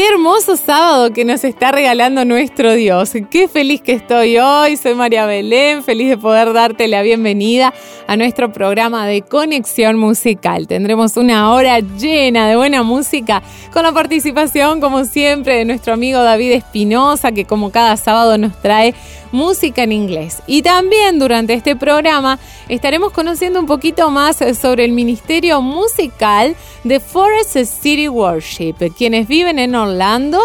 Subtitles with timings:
[0.00, 3.12] Qué hermoso sábado que nos está regalando nuestro Dios.
[3.30, 4.78] Qué feliz que estoy hoy.
[4.78, 7.74] Soy María Belén, feliz de poder darte la bienvenida
[8.06, 10.66] a nuestro programa de conexión musical.
[10.66, 13.42] Tendremos una hora llena de buena música
[13.74, 18.58] con la participación, como siempre, de nuestro amigo David Espinosa, que como cada sábado nos
[18.62, 18.94] trae
[19.32, 20.42] música en inglés.
[20.46, 22.38] Y también durante este programa
[22.68, 29.58] estaremos conociendo un poquito más sobre el ministerio musical de Forest City Worship, quienes viven
[29.58, 30.40] en Orlando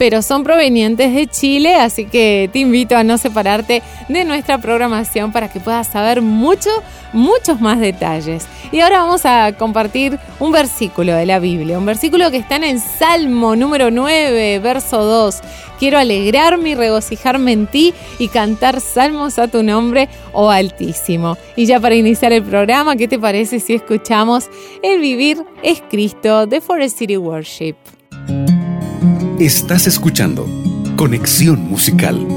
[0.00, 5.30] pero son provenientes de Chile, así que te invito a no separarte de nuestra programación
[5.30, 6.70] para que puedas saber mucho,
[7.12, 8.46] muchos más detalles.
[8.72, 12.64] Y ahora vamos a compartir un versículo de la Biblia, un versículo que está en
[12.64, 15.40] el Salmo número 9, verso 2.
[15.78, 21.36] Quiero alegrarme y regocijarme en ti y cantar salmos a tu nombre, oh Altísimo.
[21.56, 24.48] Y ya para iniciar el programa, ¿qué te parece si escuchamos
[24.82, 27.99] El vivir es Cristo de Forest City Worship?
[29.40, 30.46] Estás escuchando
[30.96, 32.28] Conexión Musical.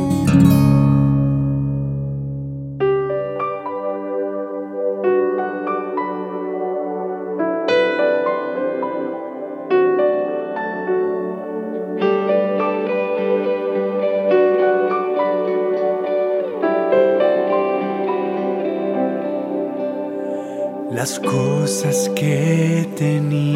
[20.90, 23.53] Las cosas que tenía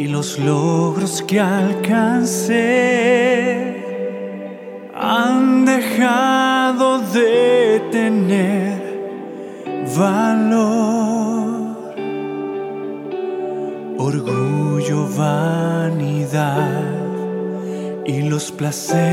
[0.00, 2.56] y los logros que alcancé
[4.94, 8.80] han dejado de tener
[9.94, 11.76] valor.
[13.98, 16.80] Orgullo, vanidad
[18.06, 19.09] y los placeres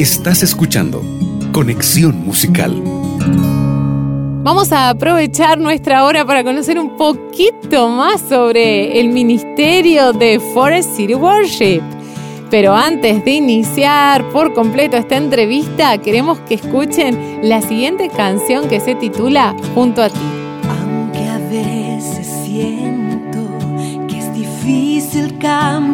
[0.00, 1.02] Estás escuchando
[1.52, 2.82] Conexión Musical.
[4.42, 10.96] Vamos a aprovechar nuestra hora para conocer un poquito más sobre el ministerio de Forest
[10.96, 11.82] City Worship.
[12.50, 18.80] Pero antes de iniciar por completo esta entrevista, queremos que escuchen la siguiente canción que
[18.80, 20.18] se titula Junto a ti.
[20.80, 23.46] Aunque a veces siento
[24.08, 25.89] que es difícil caminar,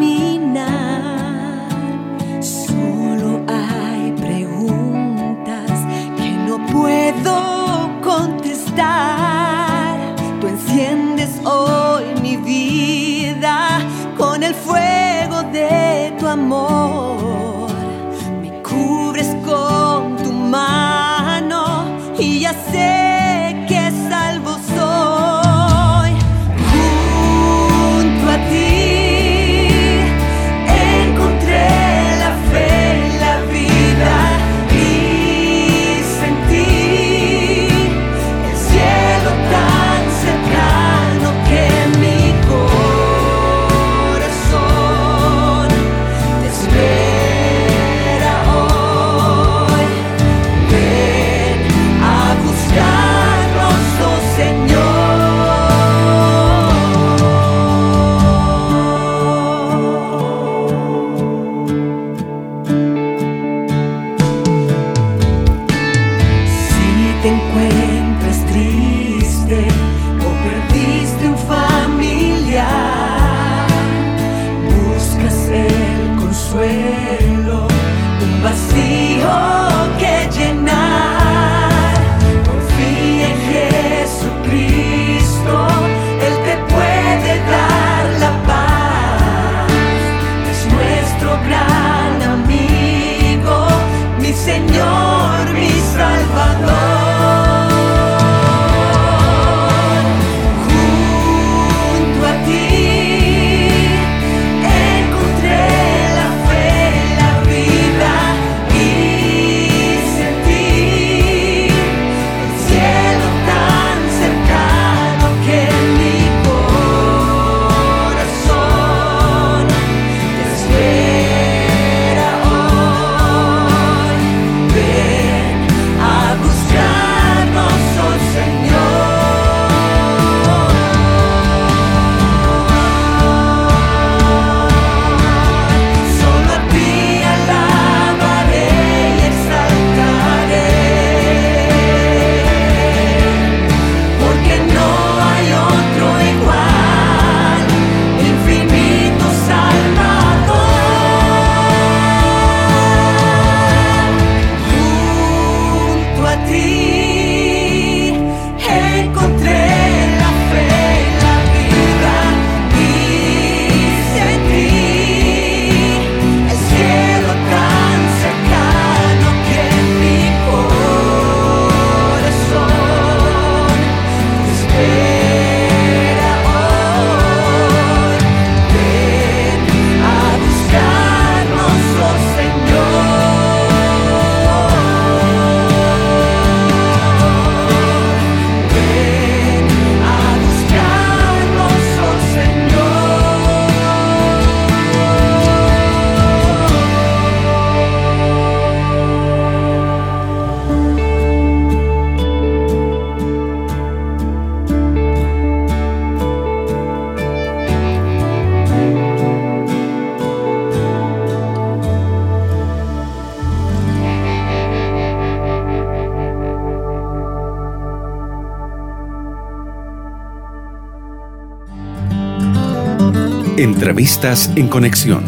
[223.87, 225.23] Entrevistas en conexión.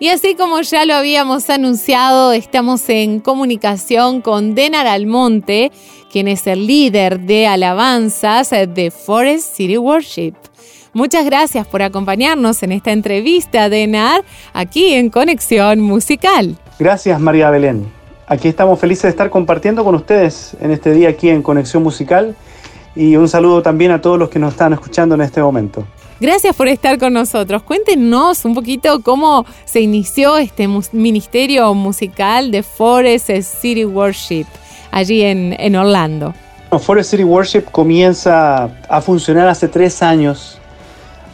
[0.00, 5.70] Y así como ya lo habíamos anunciado, estamos en comunicación con Denar Almonte,
[6.10, 10.34] quien es el líder de alabanzas de Forest City Worship.
[10.92, 16.56] Muchas gracias por acompañarnos en esta entrevista, Denar, aquí en Conexión Musical.
[16.76, 17.86] Gracias María Belén.
[18.26, 22.34] Aquí estamos felices de estar compartiendo con ustedes en este día aquí en Conexión Musical
[22.94, 25.84] y un saludo también a todos los que nos están escuchando en este momento.
[26.20, 27.62] Gracias por estar con nosotros.
[27.62, 34.44] Cuéntenos un poquito cómo se inició este ministerio musical de Forest City Worship
[34.90, 36.34] allí en, en Orlando.
[36.68, 40.60] Bueno, Forest City Worship comienza a funcionar hace tres años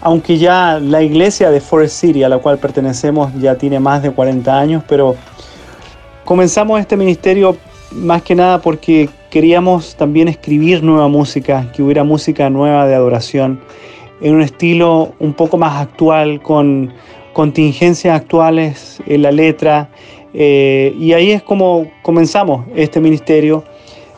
[0.06, 4.12] aunque ya la iglesia de Forest City, a la cual pertenecemos, ya tiene más de
[4.12, 5.16] 40 años, pero
[6.24, 7.56] comenzamos este ministerio
[7.90, 13.60] más que nada porque queríamos también escribir nueva música, que hubiera música nueva de adoración,
[14.20, 16.92] en un estilo un poco más actual, con
[17.32, 19.88] contingencias actuales en la letra.
[20.32, 23.64] eh, y ahí es como comenzamos este ministerio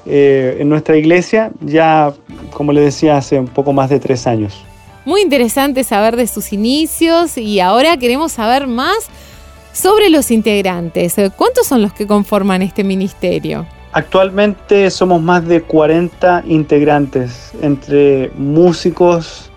[0.07, 2.13] eh, en nuestra iglesia, ya
[2.53, 4.65] como les decía, hace un poco más de tres años.
[5.05, 9.09] Muy interesante saber de sus inicios y ahora queremos saber más
[9.73, 11.17] sobre los integrantes.
[11.37, 13.67] ¿Cuántos son los que conforman este ministerio?
[13.93, 19.51] Actualmente somos más de 40 integrantes, entre músicos,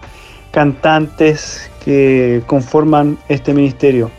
[0.52, 4.10] cantantes que conforman este ministerio.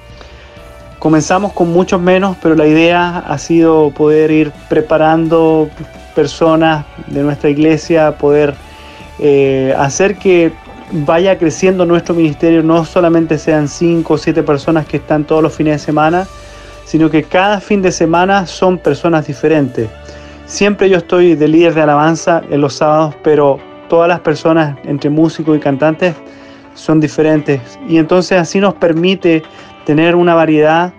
[0.98, 5.68] Comenzamos con muchos menos, pero la idea ha sido poder ir preparando
[6.14, 8.54] personas de nuestra iglesia, poder
[9.18, 10.52] eh, hacer que
[10.92, 15.54] vaya creciendo nuestro ministerio, no solamente sean 5 o 7 personas que están todos los
[15.54, 16.26] fines de semana,
[16.84, 19.88] sino que cada fin de semana son personas diferentes.
[20.46, 23.58] Siempre yo estoy de líder de alabanza en los sábados, pero
[23.88, 26.14] todas las personas entre músicos y cantantes
[26.74, 29.42] son diferentes y entonces así nos permite
[29.84, 30.92] tener una variedad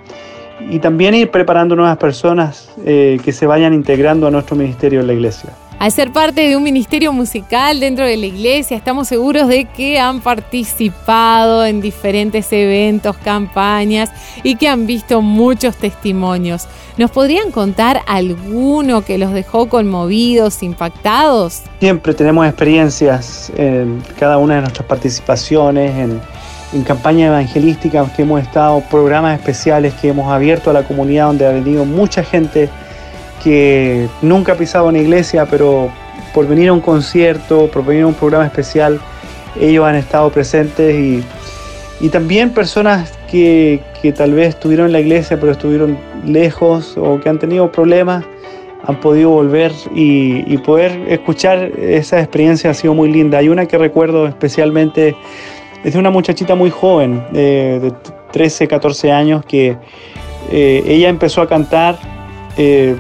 [0.70, 5.08] y también ir preparando nuevas personas eh, que se vayan integrando a nuestro ministerio en
[5.08, 5.50] la iglesia.
[5.80, 10.00] Al ser parte de un ministerio musical dentro de la iglesia, estamos seguros de que
[10.00, 14.10] han participado en diferentes eventos, campañas
[14.44, 16.68] y que han visto muchos testimonios.
[16.96, 21.64] ¿Nos podrían contar alguno que los dejó conmovidos, impactados?
[21.80, 26.22] Siempre tenemos experiencias en cada una de nuestras participaciones, en,
[26.72, 31.46] en campañas evangelísticas que hemos estado, programas especiales que hemos abierto a la comunidad donde
[31.46, 32.70] ha venido mucha gente
[33.44, 35.90] que nunca ha una iglesia, pero
[36.34, 39.00] por venir a un concierto, por venir a un programa especial,
[39.60, 41.24] ellos han estado presentes y,
[42.00, 47.20] y también personas que, que, tal vez estuvieron en la iglesia, pero estuvieron lejos o
[47.20, 48.24] que han tenido problemas,
[48.86, 53.38] han podido volver y, y poder escuchar esa experiencia ha sido muy linda.
[53.38, 55.16] Hay una que recuerdo especialmente,
[55.84, 57.94] es de una muchachita muy joven, eh, de
[58.32, 59.78] 13, 14 años, que
[60.52, 62.13] eh, ella empezó a cantar
[62.58, 62.98] eh,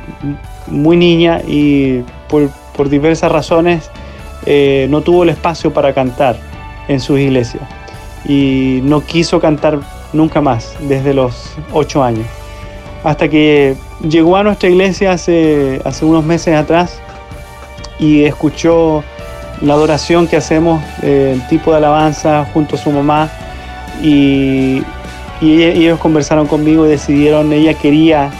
[0.67, 3.89] muy niña y por, por diversas razones
[4.45, 6.38] eh, no tuvo el espacio para cantar
[6.88, 7.63] en sus iglesias
[8.25, 9.79] y no quiso cantar
[10.12, 12.25] nunca más desde los ocho años.
[13.03, 13.75] Hasta que
[14.07, 17.00] llegó a nuestra iglesia hace, hace unos meses atrás
[18.00, 19.03] y escuchó
[19.62, 23.29] la adoración que hacemos, eh, el tipo de alabanza junto a su mamá
[24.01, 24.83] y,
[25.41, 28.31] y ellos conversaron conmigo y decidieron, ella quería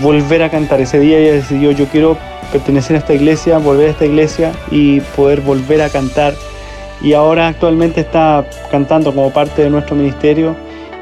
[0.00, 0.80] volver a cantar.
[0.80, 2.16] Ese día ella decidió, yo quiero
[2.52, 6.34] pertenecer a esta iglesia, volver a esta iglesia y poder volver a cantar.
[7.00, 10.56] Y ahora actualmente está cantando como parte de nuestro ministerio.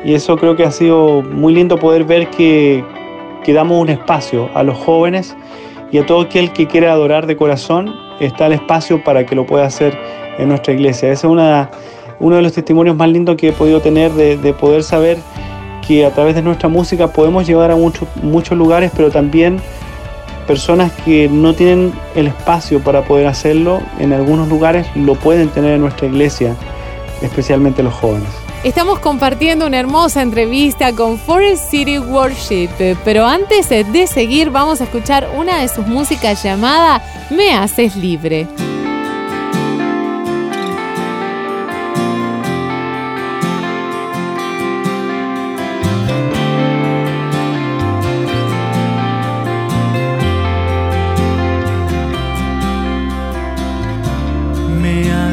[0.04, 2.84] Y eso creo que ha sido muy lindo poder ver que,
[3.44, 5.36] que damos un espacio a los jóvenes
[5.90, 7.94] y a todo aquel que quiera adorar de corazón.
[8.20, 9.98] Está el espacio para que lo pueda hacer
[10.38, 11.10] en nuestra iglesia.
[11.10, 11.68] Ese es
[12.18, 15.18] uno de los testimonios más lindos que he podido tener de poder saber
[15.86, 19.60] que a través de nuestra música podemos llegar a muchos lugares, pero también
[20.46, 25.74] personas que no tienen el espacio para poder hacerlo, en algunos lugares lo pueden tener
[25.74, 26.54] en nuestra iglesia,
[27.22, 28.28] especialmente los jóvenes.
[28.64, 32.70] Estamos compartiendo una hermosa entrevista con Forest City Worship,
[33.04, 38.48] pero antes de seguir vamos a escuchar una de sus músicas llamada Me haces libre.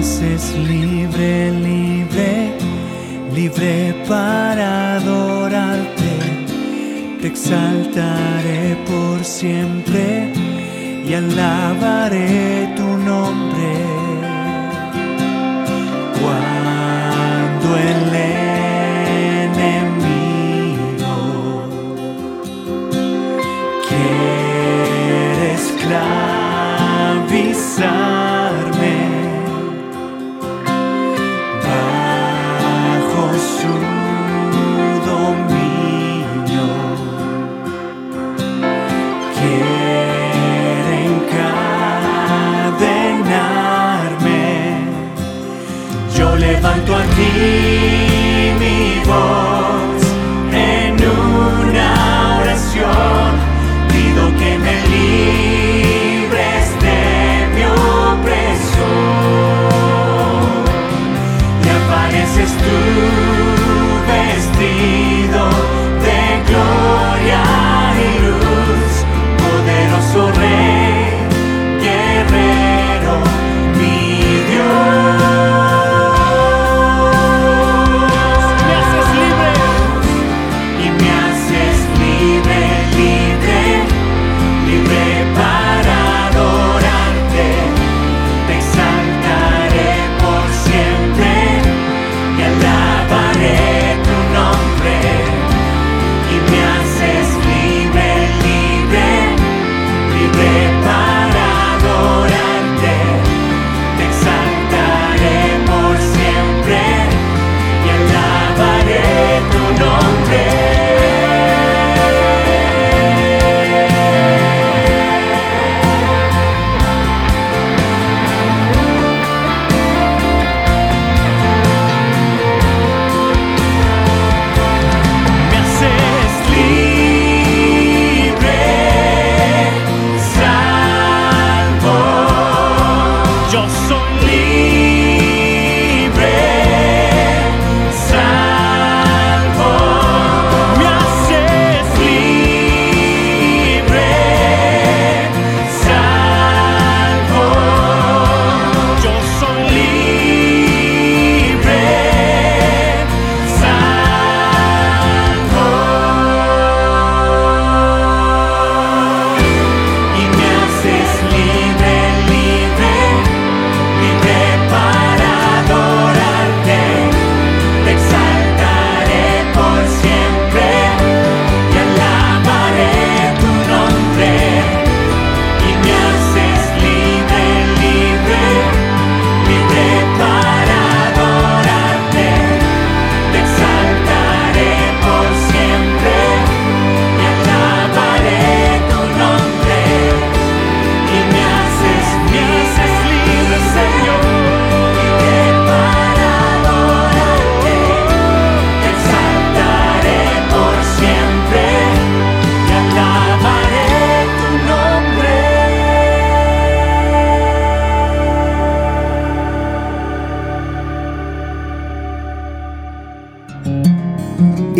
[0.04, 2.52] Haces libre, libre,
[3.34, 6.14] libre para adorarte.
[7.22, 10.34] Te exaltaré por siempre
[11.08, 14.03] y alabaré tu nombre.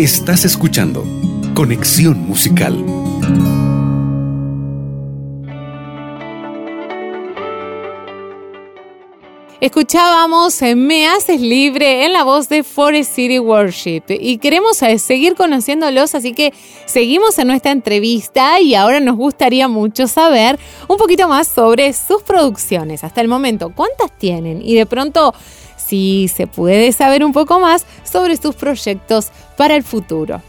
[0.04, 1.02] Estás escuchando
[1.54, 2.84] Conexión Musical.
[9.62, 14.98] Escuchábamos eh, Me Haces Libre en la voz de Forest City Worship y queremos eh,
[14.98, 16.52] seguir conociéndolos, así que
[16.84, 22.22] seguimos en nuestra entrevista y ahora nos gustaría mucho saber un poquito más sobre sus
[22.22, 23.04] producciones.
[23.04, 24.60] Hasta el momento, ¿cuántas tienen?
[24.60, 25.32] Y de pronto,
[25.94, 30.42] si se puede saber un poco más sobre sus proyectos para el futuro.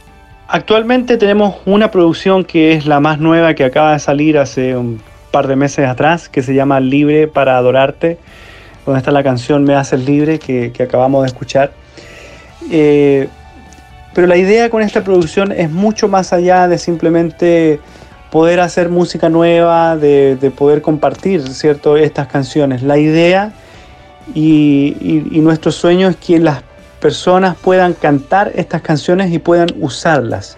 [0.47, 4.99] Actualmente tenemos una producción que es la más nueva que acaba de salir hace un
[5.29, 8.17] par de meses atrás, que se llama Libre para Adorarte
[8.85, 11.71] donde está la canción Me Haces Libre que, que acabamos de escuchar.
[12.71, 13.27] Eh,
[14.13, 17.79] pero la idea con esta producción es mucho más allá de simplemente
[18.31, 21.97] poder hacer música nueva, de, de poder compartir ¿cierto?
[21.97, 22.83] estas canciones.
[22.83, 23.53] La idea
[24.33, 26.63] y, y, y nuestro sueño es que las
[26.99, 30.57] personas puedan cantar estas canciones y puedan usarlas.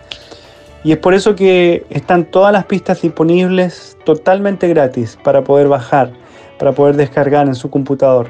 [0.84, 6.14] Y es por eso que están todas las pistas disponibles totalmente gratis para poder bajar
[6.58, 8.28] para poder descargar en su computador.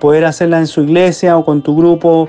[0.00, 2.28] Poder hacerla en su iglesia o con tu grupo,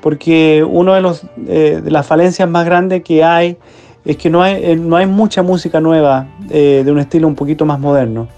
[0.00, 3.56] porque una de, los, eh, de las falencias más grandes que hay
[4.04, 7.34] es que no hay, eh, no hay mucha música nueva eh, de un estilo un
[7.34, 8.28] poquito más moderno.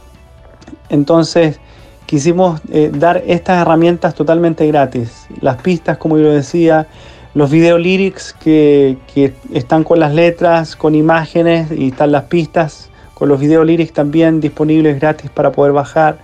[0.89, 1.61] Entonces
[2.07, 5.27] quisimos eh, dar estas herramientas totalmente gratis.
[5.41, 6.87] Las pistas, como yo decía,
[7.35, 12.91] los video lyrics que, que, están con las letras, con imágenes y están las pistas,
[13.15, 16.19] con los video lyrics también disponibles gratis para poder bajar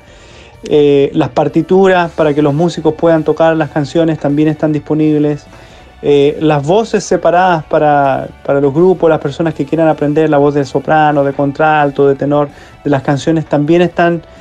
[0.64, 5.46] eh, las partituras para que los músicos puedan tocar las canciones también están disponibles.
[6.02, 10.54] Eh, las voces separadas para, para, los grupos, las personas que quieran aprender la voz
[10.54, 12.48] de soprano, de contralto, de tenor,
[12.84, 14.39] de las canciones también están disponibles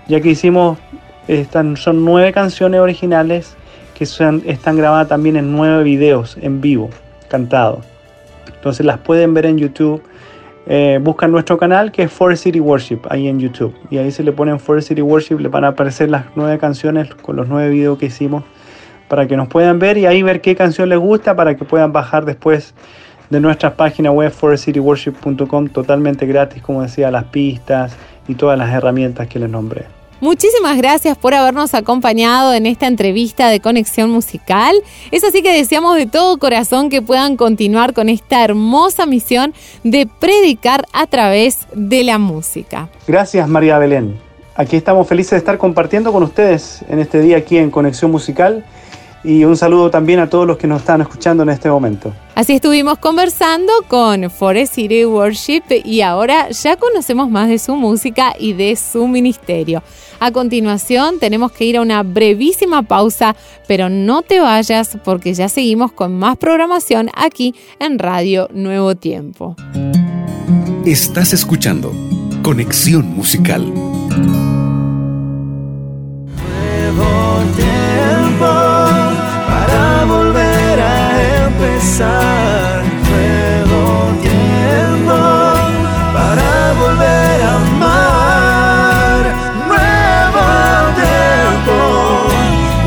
[0.07, 0.77] ya que hicimos,
[1.27, 3.55] están, son nueve canciones originales
[3.97, 6.89] que están grabadas también en nueve videos en vivo,
[7.29, 7.79] cantados.
[8.53, 10.03] Entonces las pueden ver en YouTube.
[10.67, 13.73] Eh, buscan nuestro canal que es Forest City Worship ahí en YouTube.
[13.89, 17.13] Y ahí se le ponen Forest City Worship, le van a aparecer las nueve canciones
[17.15, 18.43] con los nueve videos que hicimos
[19.07, 21.93] para que nos puedan ver y ahí ver qué canción les gusta para que puedan
[21.93, 22.73] bajar después
[23.29, 27.95] de nuestra página web forestcityworship.com totalmente gratis, como decía, las pistas
[28.27, 29.96] y todas las herramientas que les nombré.
[30.19, 34.75] Muchísimas gracias por habernos acompañado en esta entrevista de Conexión Musical.
[35.11, 39.53] Es así que deseamos de todo corazón que puedan continuar con esta hermosa misión
[39.83, 42.89] de predicar a través de la música.
[43.07, 44.17] Gracias María Belén.
[44.55, 48.65] Aquí estamos felices de estar compartiendo con ustedes en este día aquí en Conexión Musical
[49.23, 52.13] y un saludo también a todos los que nos están escuchando en este momento.
[52.35, 58.33] Así estuvimos conversando con Forest City Worship y ahora ya conocemos más de su música
[58.37, 59.81] y de su ministerio.
[60.19, 63.35] A continuación tenemos que ir a una brevísima pausa,
[63.67, 69.55] pero no te vayas porque ya seguimos con más programación aquí en Radio Nuevo Tiempo.
[70.85, 71.91] Estás escuchando
[72.41, 73.71] Conexión Musical.
[84.21, 85.13] Tiempo
[86.13, 89.21] para volver a amar.
[89.67, 90.45] Nuevo
[90.95, 91.77] tiempo,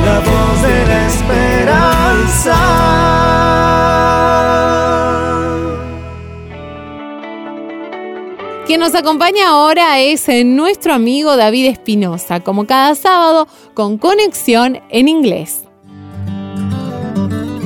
[0.04, 2.56] la voz de la esperanza.
[8.66, 14.80] Quien nos acompaña ahora es eh, nuestro amigo David Espinosa, como cada sábado, con conexión
[14.90, 15.69] en inglés.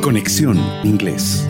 [0.05, 1.49] Conexión Inglés.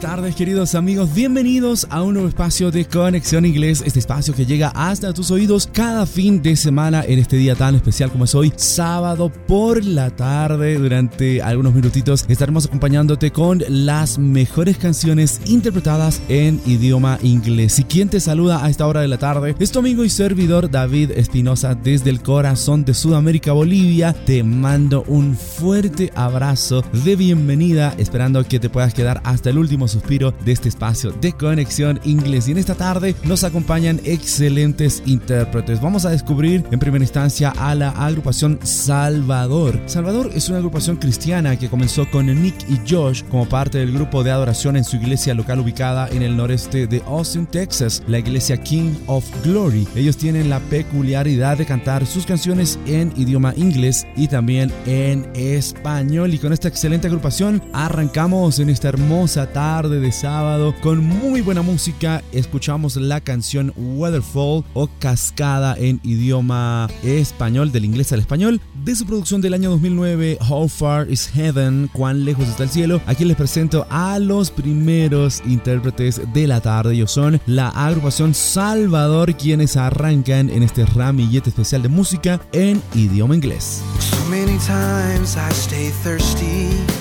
[0.00, 4.46] Buenas tardes queridos amigos, bienvenidos a un nuevo espacio de Conexión Inglés, este espacio que
[4.46, 8.34] llega hasta tus oídos cada fin de semana en este día tan especial como es
[8.34, 10.78] hoy, sábado por la tarde.
[10.78, 17.78] Durante algunos minutitos estaremos acompañándote con las mejores canciones interpretadas en idioma inglés.
[17.78, 20.70] Y quien te saluda a esta hora de la tarde es tu amigo y servidor
[20.70, 24.14] David Espinosa desde el corazón de Sudamérica, Bolivia.
[24.14, 29.89] Te mando un fuerte abrazo de bienvenida, esperando que te puedas quedar hasta el último
[29.90, 32.48] suspiro de este espacio de conexión inglés.
[32.48, 35.80] Y en esta tarde nos acompañan excelentes intérpretes.
[35.80, 39.80] Vamos a descubrir en primera instancia a la agrupación Salvador.
[39.86, 44.22] Salvador es una agrupación cristiana que comenzó con Nick y Josh como parte del grupo
[44.22, 48.56] de adoración en su iglesia local ubicada en el noreste de Austin, Texas, la iglesia
[48.56, 49.86] King of Glory.
[49.94, 56.34] Ellos tienen la peculiaridad de cantar sus canciones en idioma inglés y también en español.
[56.34, 61.62] Y con esta excelente agrupación arrancamos en esta hermosa tarde de sábado con muy buena
[61.62, 62.22] música.
[62.32, 69.06] Escuchamos la canción Weatherfall o Cascada en idioma español, del inglés al español, de su
[69.06, 73.00] producción del año 2009, How Far is Heaven, cuán lejos está el cielo.
[73.06, 76.94] Aquí les presento a los primeros intérpretes de la tarde.
[76.94, 83.34] Ellos son la agrupación Salvador, quienes arrancan en este ramillete especial de música en idioma
[83.34, 83.82] inglés.
[83.98, 86.99] So many times I stay thirsty.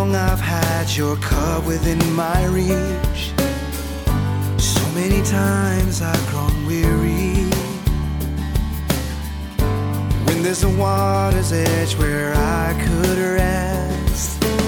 [0.00, 3.32] All along I've had your cup within my reach.
[4.58, 7.50] So many times I've grown weary.
[10.26, 14.59] When there's a water's edge where I could rest.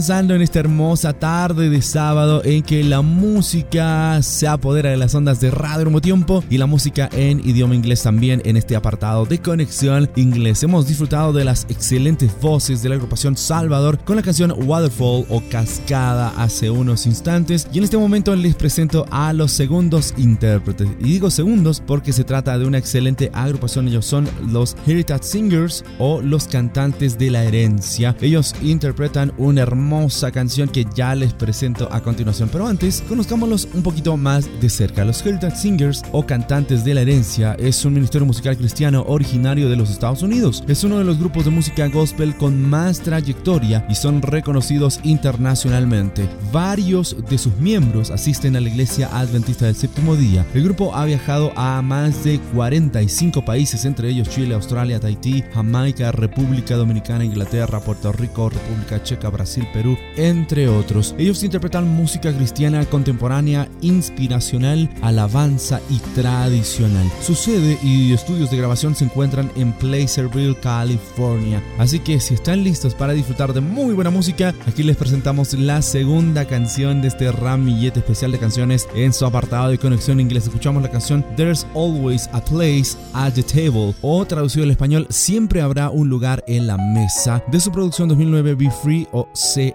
[0.00, 5.14] Avanzando en esta hermosa tarde de sábado en que la música se apodera de las
[5.14, 9.26] ondas de radio al tiempo y la música en idioma inglés también en este apartado
[9.26, 10.62] de conexión inglés.
[10.62, 15.42] Hemos disfrutado de las excelentes voces de la agrupación Salvador con la canción Waterfall o
[15.50, 20.88] Cascada hace unos instantes y en este momento les presento a los segundos intérpretes.
[21.00, 23.86] Y digo segundos porque se trata de una excelente agrupación.
[23.88, 28.16] Ellos son los Heritage Singers o los cantantes de la herencia.
[28.22, 32.48] Ellos interpretan una hermosa canción que ya les presento a continuación.
[32.52, 35.04] Pero antes, conozcámoslos un poquito más de cerca.
[35.04, 39.74] Los Heritage Singers o Cantantes de la Herencia es un ministerio musical cristiano originario de
[39.74, 40.62] los Estados Unidos.
[40.68, 46.28] Es uno de los grupos de música gospel con más trayectoria y son reconocidos internacionalmente.
[46.52, 50.46] Varios de sus miembros asisten a la iglesia adventista del séptimo día.
[50.54, 56.12] El grupo ha viajado a más de 45 países, entre ellos Chile, Australia, Tahití, Jamaica,
[56.12, 61.14] República Dominicana, Inglaterra, Puerto Rico, República Checa, Brasil, Perú, entre otros.
[61.18, 67.10] Ellos interpretan música cristiana contemporánea, inspiracional, alabanza y tradicional.
[67.22, 71.62] Su sede y estudios de grabación se encuentran en Placerville, California.
[71.78, 75.82] Así que si están listos para disfrutar de muy buena música, aquí les presentamos la
[75.82, 80.44] segunda canción de este ramillete especial de canciones en su apartado de conexión inglés.
[80.44, 85.60] Escuchamos la canción There's Always a Place at the Table o traducido al español Siempre
[85.60, 89.28] habrá un lugar en la mesa de su producción 2009 Be Free o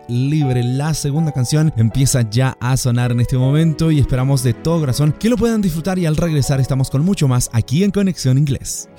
[0.07, 0.63] Libre.
[0.63, 5.13] La segunda canción empieza ya a sonar en este momento y esperamos de todo corazón
[5.19, 8.89] que lo puedan disfrutar y al regresar estamos con mucho más aquí en Conexión Inglés.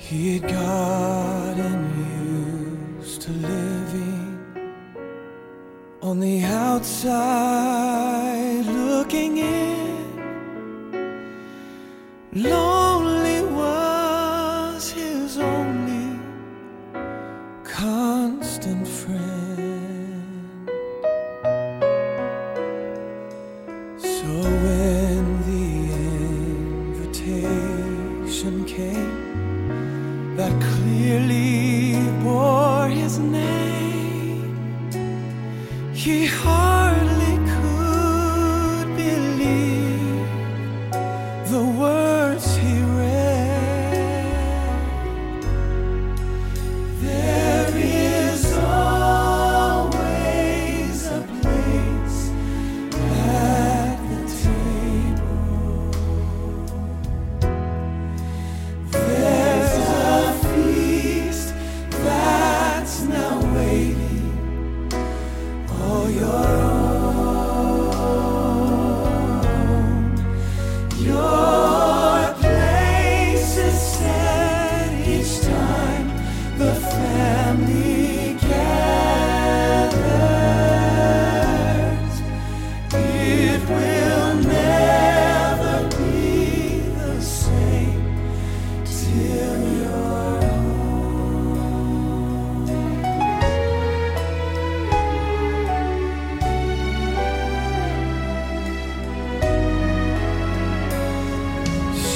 [5.99, 7.05] On the outside
[8.65, 9.87] looking in.
[12.33, 16.17] Lonely was his only
[17.65, 19.46] constant friend.
[30.87, 31.36] Clearly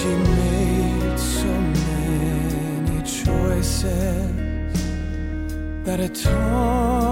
[0.01, 3.85] She made so many choices
[5.83, 7.10] that had torn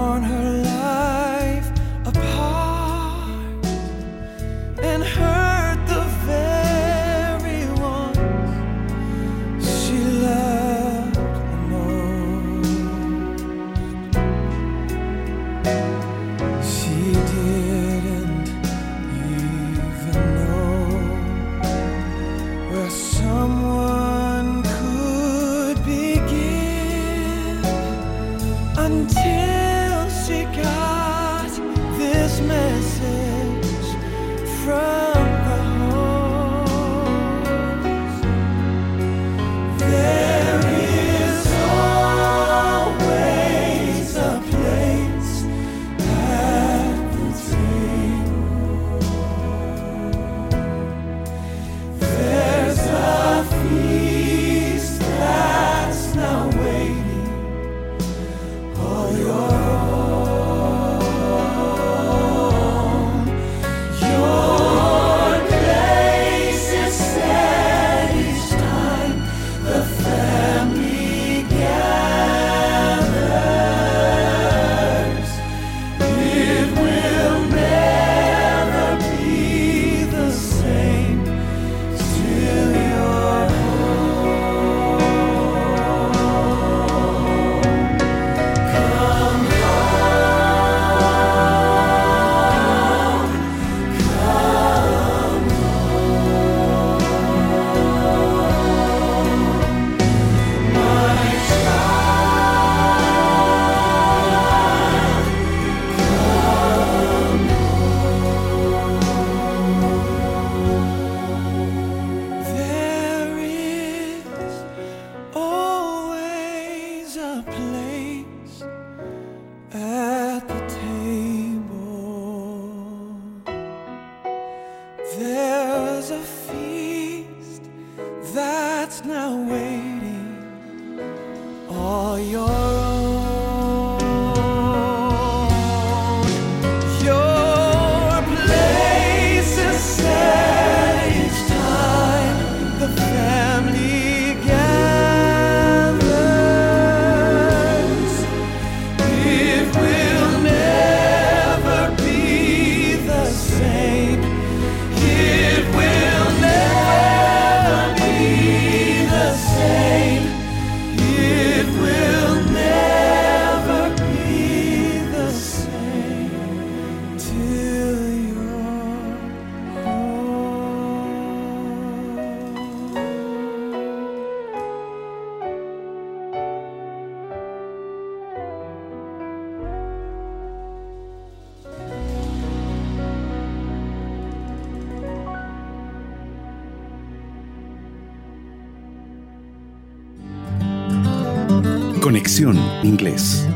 [192.10, 193.46] Conexión Inglés.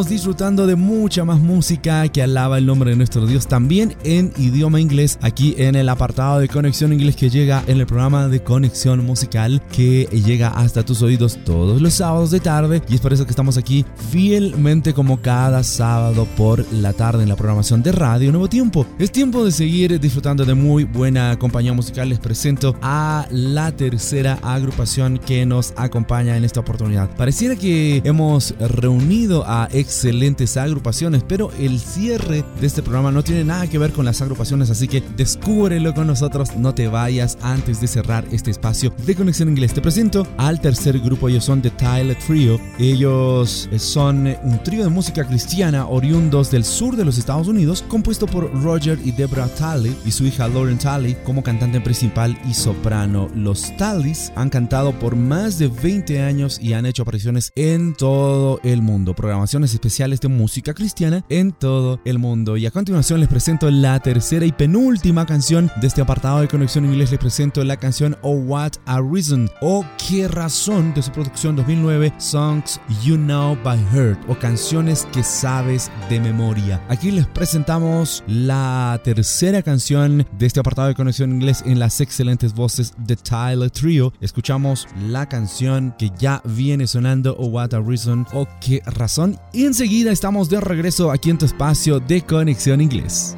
[0.00, 4.32] Continuamos disfrutando de mucha más música que alaba el nombre de nuestro Dios también en
[4.38, 8.42] idioma inglés aquí en el apartado de Conexión Inglés que llega en el programa de
[8.42, 13.12] Conexión Musical que llega hasta tus oídos todos los sábados de tarde y es por
[13.12, 17.92] eso que estamos aquí fielmente como cada sábado por la tarde en la programación de
[17.92, 18.86] Radio Nuevo Tiempo.
[18.98, 22.08] Es tiempo de seguir disfrutando de muy buena compañía musical.
[22.08, 27.14] Les presento a la tercera agrupación que nos acompaña en esta oportunidad.
[27.16, 33.42] Pareciera que hemos reunido a excelentes agrupaciones, pero el cierre de este programa no tiene
[33.42, 37.80] nada que ver con las agrupaciones, así que descúbrelo con nosotros, no te vayas antes
[37.80, 39.74] de cerrar este espacio de conexión inglés.
[39.74, 42.60] Te presento al tercer grupo, ellos son The Tyler Trio.
[42.78, 48.28] Ellos son un trío de música cristiana oriundos del sur de los Estados Unidos, compuesto
[48.28, 53.28] por Roger y Deborah Talley y su hija Lauren Talley como cantante principal y soprano.
[53.34, 58.60] Los Talleys han cantado por más de 20 años y han hecho apariciones en todo
[58.62, 62.58] el mundo, programaciones especiales de música cristiana en todo el mundo.
[62.58, 66.84] Y a continuación les presento la tercera y penúltima canción de este apartado de Conexión
[66.84, 67.10] Inglés.
[67.10, 72.12] Les presento la canción Oh What a Reason o Qué Razón de su producción 2009
[72.18, 76.84] Songs You Know by Heart o canciones que sabes de memoria.
[76.90, 82.52] Aquí les presentamos la tercera canción de este apartado de Conexión Inglés en las excelentes
[82.52, 84.12] voces de Tyler Trio.
[84.20, 89.69] Escuchamos la canción que ya viene sonando Oh What a Reason o Qué Razón y
[89.70, 93.36] enseguida estamos de regreso aquí en tu espacio de Conexión Inglés.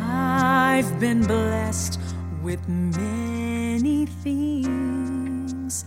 [0.00, 2.00] I've been blessed
[2.42, 5.84] with many things.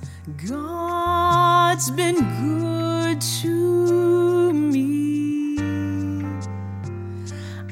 [0.48, 5.58] God's been good to me.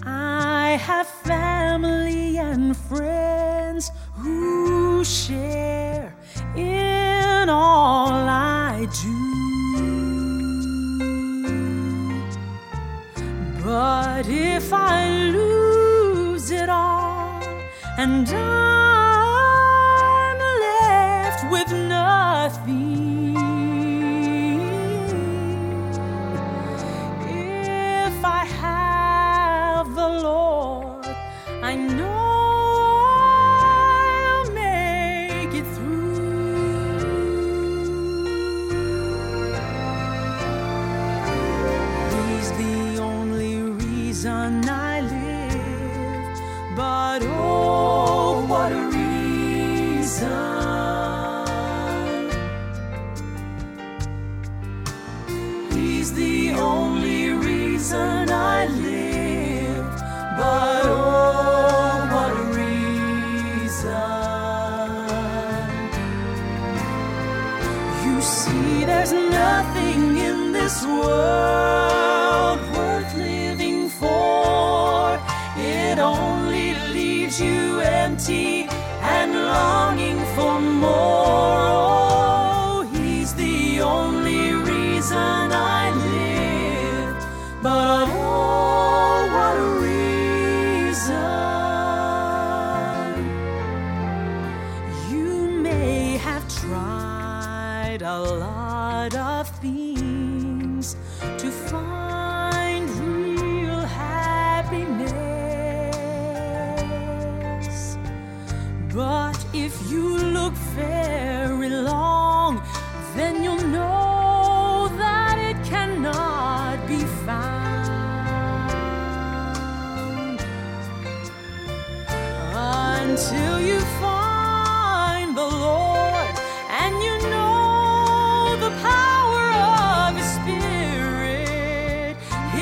[0.04, 6.12] I have family and friends who share
[6.56, 9.55] in all I do.
[13.66, 17.42] But if I lose it all
[17.98, 22.95] and I'm left with nothing,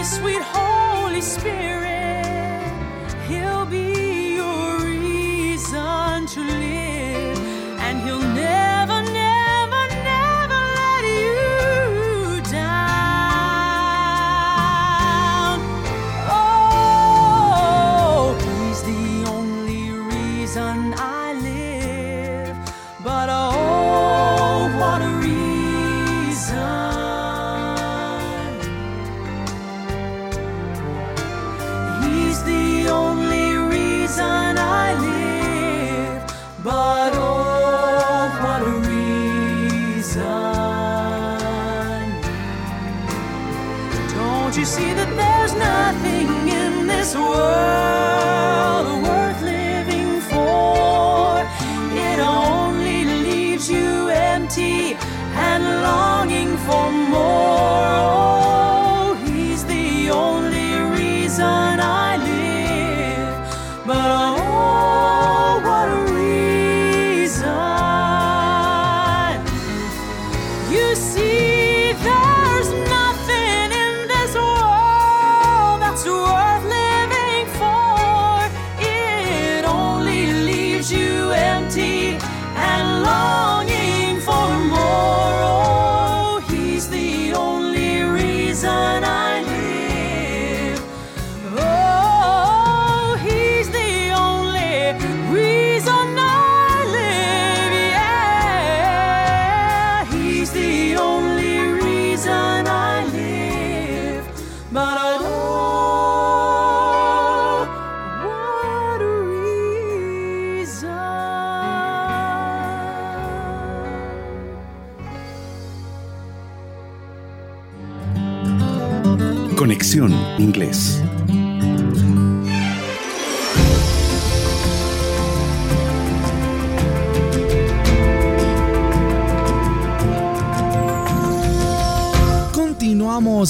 [0.04, 2.26] sweet Holy Spirit.
[3.28, 7.40] He'll be your reason to live,
[7.80, 8.63] and He'll never,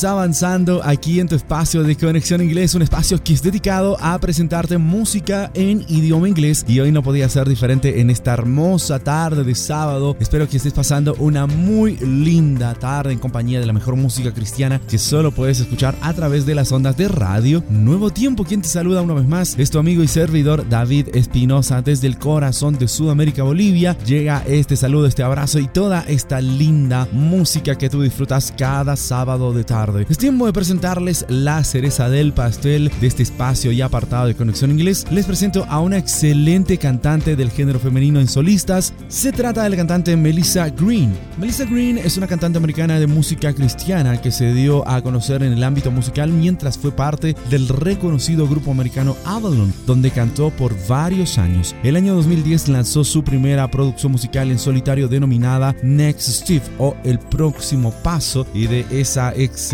[0.03, 4.77] Avanzando aquí en tu espacio de Conexión Inglés, un espacio que es dedicado a presentarte
[4.77, 9.55] música en idioma inglés y hoy no podía ser diferente en esta hermosa tarde de
[9.55, 10.17] sábado.
[10.19, 14.81] Espero que estés pasando una muy linda tarde en compañía de la mejor música cristiana
[14.89, 17.63] que solo puedes escuchar a través de las ondas de radio.
[17.69, 21.81] Nuevo tiempo, quien te saluda una vez más es tu amigo y servidor David Espinosa
[21.81, 23.97] desde el corazón de Sudamérica, Bolivia.
[24.05, 29.53] Llega este saludo, este abrazo y toda esta linda música que tú disfrutas cada sábado
[29.53, 29.92] de tarde.
[30.01, 34.71] Es tiempo de presentarles la cereza del pastel de este espacio ya apartado de Conexión
[34.71, 35.05] Inglés.
[35.11, 38.93] Les presento a una excelente cantante del género femenino en solistas.
[39.07, 41.13] Se trata de la cantante Melissa Green.
[41.37, 45.53] Melissa Green es una cantante americana de música cristiana que se dio a conocer en
[45.53, 51.37] el ámbito musical mientras fue parte del reconocido grupo americano Avalon, donde cantó por varios
[51.37, 51.75] años.
[51.83, 57.19] El año 2010 lanzó su primera producción musical en solitario denominada Next Step o El
[57.19, 59.72] Próximo Paso y de esa excelente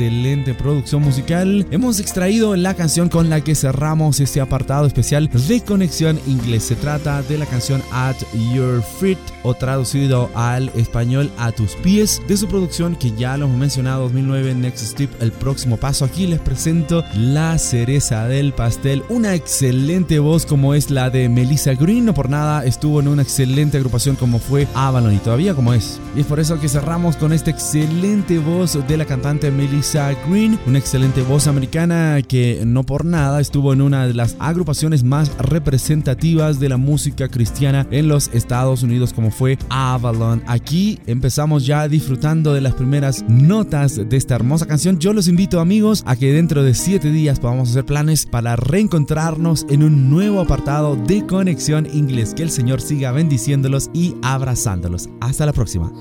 [0.57, 6.19] producción musical hemos extraído la canción con la que cerramos este apartado especial de Conexión
[6.25, 6.63] Inglés.
[6.63, 8.15] Se trata de la canción At
[8.53, 13.45] Your Feet o traducido al español A tus pies de su producción que ya lo
[13.45, 16.05] hemos mencionado 2009 Next Step El Próximo Paso.
[16.05, 21.73] Aquí les presento la cereza del pastel, una excelente voz como es la de Melissa
[21.73, 22.05] Green.
[22.05, 25.99] No por nada estuvo en una excelente agrupación como fue Avalon y todavía como es.
[26.15, 30.59] Y es por eso que cerramos con esta excelente voz de la cantante Melissa Green,
[30.67, 35.35] una excelente voz americana que no por nada estuvo en una de las agrupaciones más
[35.39, 40.43] representativas de la música cristiana en los Estados Unidos como fue Avalon.
[40.45, 44.99] Aquí empezamos ya disfrutando de las primeras notas de esta hermosa canción.
[44.99, 49.65] Yo los invito amigos a que dentro de 7 días podamos hacer planes para reencontrarnos
[49.71, 52.35] en un nuevo apartado de Conexión Inglés.
[52.35, 55.09] Que el Señor siga bendiciéndolos y abrazándolos.
[55.19, 55.91] Hasta la próxima.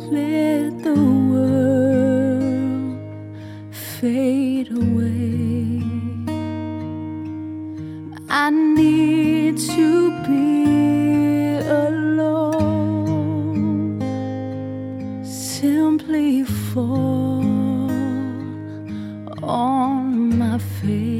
[4.01, 5.83] Fade away.
[8.29, 12.39] I need to be alone.
[15.25, 17.43] Simply fall
[19.43, 21.18] on my face.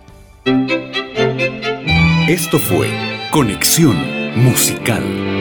[2.29, 2.89] Esto fue
[3.31, 3.97] Conexión
[4.37, 5.38] Musical.